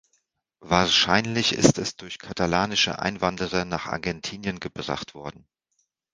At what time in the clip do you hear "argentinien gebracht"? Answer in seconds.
3.85-5.13